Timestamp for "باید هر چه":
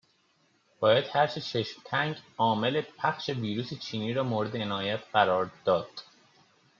0.79-1.41